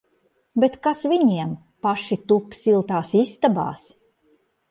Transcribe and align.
Bet 0.61 0.77
kas 0.87 1.03
viņiem! 1.11 1.51
Paši 1.87 2.17
tup 2.31 2.57
siltās 2.61 3.13
istabās! 3.23 3.85